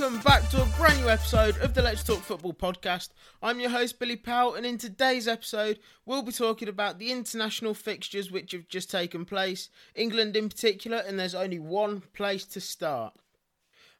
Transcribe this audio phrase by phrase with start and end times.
[0.00, 3.10] Welcome back to a brand new episode of the Let's Talk Football podcast.
[3.42, 7.74] I'm your host Billy Powell, and in today's episode, we'll be talking about the international
[7.74, 12.62] fixtures which have just taken place, England in particular, and there's only one place to
[12.62, 13.12] start.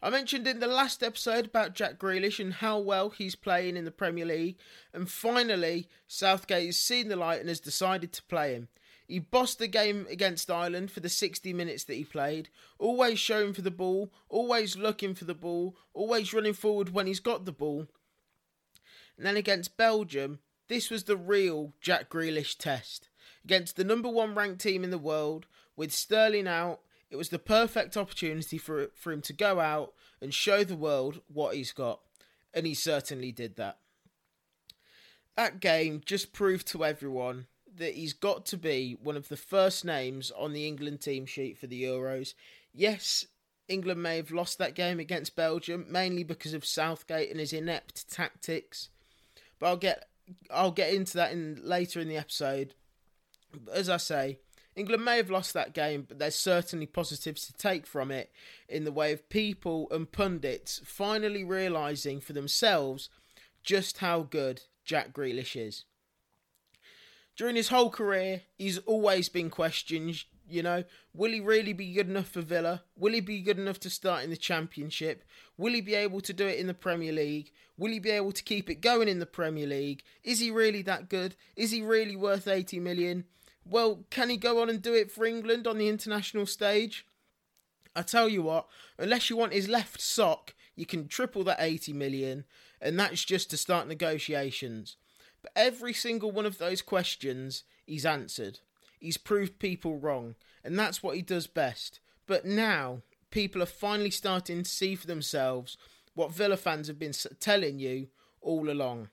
[0.03, 3.85] I mentioned in the last episode about Jack Grealish and how well he's playing in
[3.85, 4.57] the Premier League,
[4.95, 8.69] and finally, Southgate has seen the light and has decided to play him.
[9.11, 12.49] He bossed the game against Ireland for the 60 minutes that he played,
[12.79, 17.19] always showing for the ball, always looking for the ball, always running forward when he's
[17.19, 17.89] got the ball.
[19.17, 20.39] And then against Belgium,
[20.69, 23.09] this was the real Jack Grealish test.
[23.45, 26.79] Against the number one ranked team in the world, with Sterling out,
[27.11, 31.21] it was the perfect opportunity for, for him to go out and show the world
[31.27, 31.99] what he's got.
[32.55, 33.79] And he certainly did that.
[35.37, 39.85] That game just proved to everyone that he's got to be one of the first
[39.85, 42.35] names on the England team sheet for the Euros.
[42.73, 43.27] Yes,
[43.69, 48.11] England may have lost that game against Belgium, mainly because of Southgate and his inept
[48.11, 48.89] tactics.
[49.59, 50.09] But I'll get
[50.51, 52.75] I'll get into that in later in the episode.
[53.73, 54.39] As I say,
[54.77, 58.31] England may have lost that game, but there's certainly positives to take from it
[58.69, 63.09] in the way of people and pundits finally realising for themselves
[63.63, 65.85] just how good Jack Grealish is.
[67.41, 70.25] During his whole career, he's always been questioned.
[70.47, 70.85] You know,
[71.15, 72.83] will he really be good enough for Villa?
[72.99, 75.25] Will he be good enough to start in the Championship?
[75.57, 77.51] Will he be able to do it in the Premier League?
[77.79, 80.03] Will he be able to keep it going in the Premier League?
[80.23, 81.35] Is he really that good?
[81.57, 83.25] Is he really worth 80 million?
[83.65, 87.07] Well, can he go on and do it for England on the international stage?
[87.97, 88.67] I tell you what,
[88.99, 92.45] unless you want his left sock, you can triple that 80 million,
[92.83, 94.99] and that's just to start negotiations.
[95.43, 98.61] But every single one of those questions he's answered.
[98.99, 102.01] He's proved people wrong, and that's what he does best.
[102.27, 105.77] But now, people are finally starting to see for themselves
[106.15, 108.09] what Villa fans have been telling you
[108.41, 109.09] all along.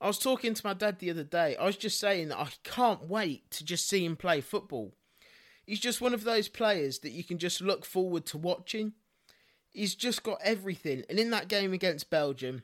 [0.00, 1.56] I was talking to my dad the other day.
[1.56, 4.92] I was just saying that I can't wait to just see him play football.
[5.66, 8.92] He's just one of those players that you can just look forward to watching.
[9.70, 11.04] He's just got everything.
[11.10, 12.62] And in that game against Belgium,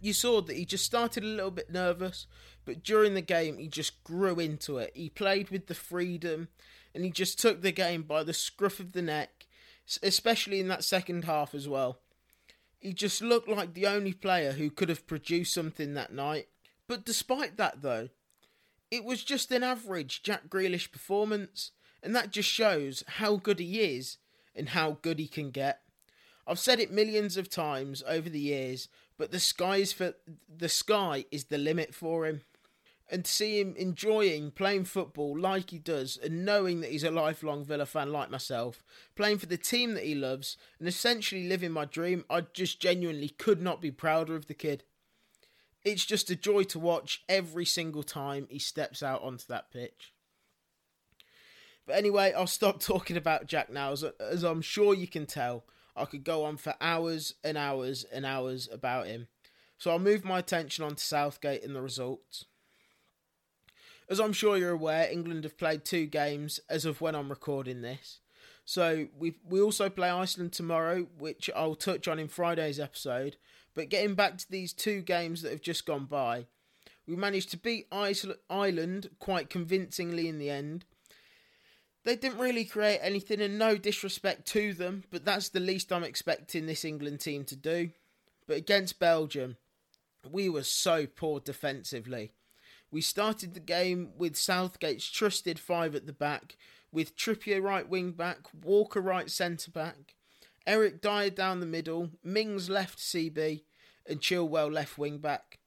[0.00, 2.26] you saw that he just started a little bit nervous,
[2.64, 4.92] but during the game he just grew into it.
[4.94, 6.48] He played with the freedom
[6.94, 9.46] and he just took the game by the scruff of the neck,
[10.02, 12.00] especially in that second half as well.
[12.78, 16.48] He just looked like the only player who could have produced something that night.
[16.88, 18.08] But despite that, though,
[18.90, 21.72] it was just an average Jack Grealish performance,
[22.02, 24.16] and that just shows how good he is
[24.56, 25.82] and how good he can get.
[26.46, 28.88] I've said it millions of times over the years,
[29.20, 30.14] but the sky is for
[30.48, 32.40] the sky is the limit for him.
[33.12, 37.10] And to see him enjoying playing football like he does, and knowing that he's a
[37.10, 38.82] lifelong Villa fan like myself,
[39.16, 43.28] playing for the team that he loves, and essentially living my dream, I just genuinely
[43.28, 44.84] could not be prouder of the kid.
[45.84, 50.14] It's just a joy to watch every single time he steps out onto that pitch.
[51.86, 55.64] But anyway, I'll stop talking about Jack now, as, as I'm sure you can tell.
[56.00, 59.28] I could go on for hours and hours and hours about him.
[59.78, 62.44] So I'll move my attention on to Southgate and the results.
[64.08, 67.80] As I'm sure you're aware, England have played two games as of when I'm recording
[67.80, 68.20] this.
[68.64, 73.36] So we we also play Iceland tomorrow, which I'll touch on in Friday's episode.
[73.74, 76.46] But getting back to these two games that have just gone by,
[77.06, 80.84] we managed to beat Iceland quite convincingly in the end.
[82.04, 86.04] They didn't really create anything, and no disrespect to them, but that's the least I'm
[86.04, 87.90] expecting this England team to do.
[88.46, 89.56] But against Belgium,
[90.28, 92.32] we were so poor defensively.
[92.90, 96.56] We started the game with Southgate's trusted five at the back,
[96.90, 100.14] with Trippier right wing back, Walker right centre back,
[100.66, 103.62] Eric Dier down the middle, Mings left CB,
[104.06, 105.58] and Chilwell left wing back.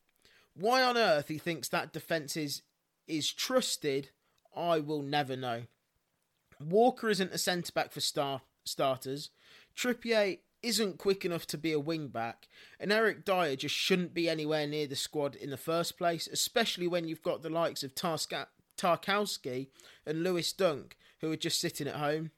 [0.55, 2.61] Why on earth he thinks that defence is,
[3.07, 4.09] is trusted,
[4.55, 5.63] I will never know.
[6.59, 9.29] Walker isn't a centre back for star, starters.
[9.75, 12.47] Trippier isn't quick enough to be a wing back,
[12.79, 16.87] and Eric Dier just shouldn't be anywhere near the squad in the first place, especially
[16.87, 18.47] when you've got the likes of Tarska-
[18.77, 19.67] Tarkowski
[20.05, 22.31] and Lewis Dunk, who are just sitting at home.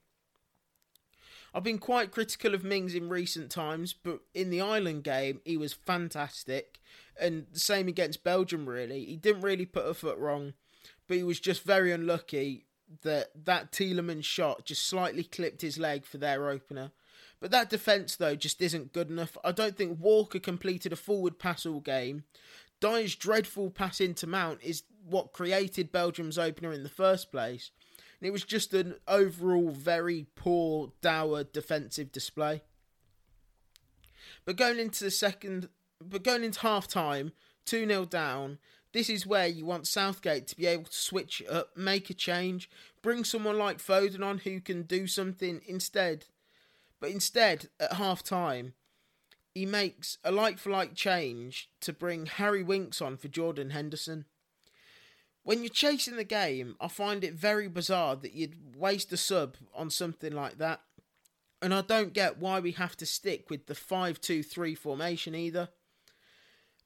[1.53, 5.55] I've been quite critical of Mings in recent times, but in the Ireland game, he
[5.55, 6.79] was fantastic.
[7.17, 9.05] And the same against Belgium, really.
[9.05, 10.53] He didn't really put a foot wrong,
[11.07, 12.64] but he was just very unlucky
[13.01, 16.91] that that Tielemans shot just slightly clipped his leg for their opener.
[17.39, 19.37] But that defence, though, just isn't good enough.
[19.43, 22.23] I don't think Walker completed a forward pass all game.
[22.79, 27.71] Dier's dreadful pass into Mount is what created Belgium's opener in the first place.
[28.19, 32.61] And it was just an overall very poor, dour defensive display.
[34.45, 35.69] But going into the second,
[36.01, 37.31] but going into half time,
[37.65, 38.59] 2 0 down,
[38.95, 42.67] this is where you want Southgate to be able to switch up, make a change,
[43.03, 46.25] bring someone like Foden on who can do something instead
[46.99, 48.73] but instead, at half time,
[49.53, 54.25] he makes a like for like change to bring Harry Winks on for Jordan Henderson.
[55.43, 59.57] When you're chasing the game, I find it very bizarre that you'd waste a sub
[59.75, 60.81] on something like that.
[61.61, 65.35] And I don't get why we have to stick with the 5 2 3 formation
[65.35, 65.69] either.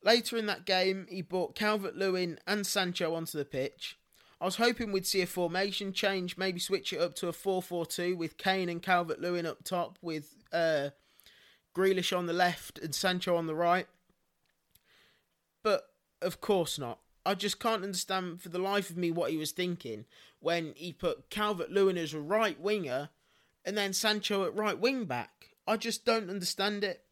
[0.02, 4.00] Later in that game, he brought Calvert Lewin and Sancho onto the pitch,
[4.42, 7.62] I was hoping we'd see a formation change, maybe switch it up to a 4
[7.62, 10.90] 4 2 with Kane and Calvert Lewin up top, with uh,
[11.76, 13.88] Grealish on the left and Sancho on the right.
[15.62, 15.90] But
[16.22, 17.00] of course not.
[17.26, 20.06] I just can't understand for the life of me what he was thinking
[20.40, 23.10] when he put Calvert Lewin as a right winger
[23.66, 25.50] and then Sancho at right wing back.
[25.68, 27.04] I just don't understand it.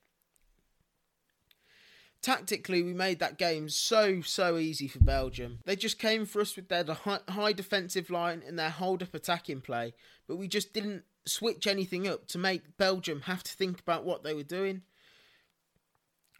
[2.21, 5.59] Tactically, we made that game so, so easy for Belgium.
[5.65, 6.85] They just came for us with their
[7.29, 9.93] high defensive line and their hold up attacking play,
[10.27, 14.23] but we just didn't switch anything up to make Belgium have to think about what
[14.23, 14.81] they were doing.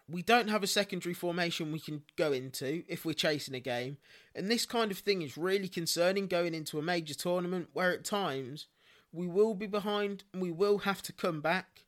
[0.10, 3.98] We don't have a secondary formation we can go into if we're chasing a game,
[4.34, 8.06] and this kind of thing is really concerning going into a major tournament where at
[8.06, 8.68] times
[9.12, 11.86] we will be behind and we will have to come back,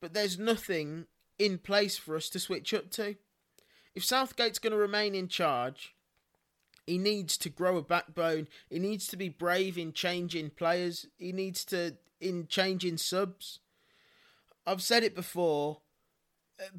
[0.00, 1.06] but there's nothing
[1.38, 3.16] in place for us to switch up to.
[3.94, 5.94] If Southgate's going to remain in charge,
[6.86, 8.46] he needs to grow a backbone.
[8.70, 11.06] He needs to be brave in changing players.
[11.18, 13.60] He needs to in changing subs.
[14.66, 15.80] I've said it before,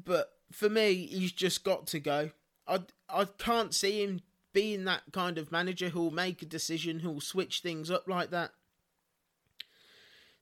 [0.04, 2.30] but for me, he's just got to go.
[2.66, 4.20] I I can't see him
[4.52, 8.52] being that kind of manager who'll make a decision, who'll switch things up like that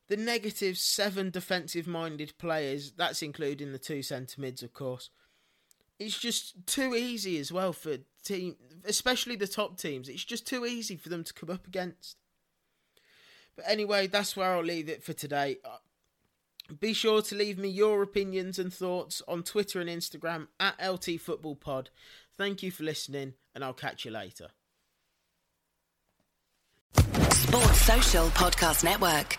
[0.08, 5.10] the negative seven defensive minded players, that's including the two centre mids, of course.
[5.98, 10.08] It's just too easy as well for team, especially the top teams.
[10.08, 12.16] It's just too easy for them to come up against.
[13.56, 15.56] But anyway, that's where I'll leave it for today.
[15.64, 15.78] Uh,
[16.78, 21.20] be sure to leave me your opinions and thoughts on Twitter and Instagram at LT
[21.20, 21.90] Football Pod.
[22.36, 24.48] Thank you for listening, and I'll catch you later.
[27.30, 29.38] Sports Social Podcast Network.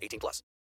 [0.00, 0.42] 18 plus.